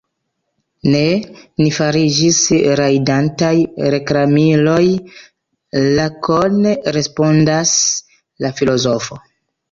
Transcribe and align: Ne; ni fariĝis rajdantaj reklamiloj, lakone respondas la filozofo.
Ne; 0.91 1.01
ni 1.61 1.65
fariĝis 1.73 2.37
rajdantaj 2.79 3.51
reklamiloj, 3.95 4.85
lakone 5.99 6.73
respondas 6.97 7.75
la 8.47 8.51
filozofo. 8.61 9.19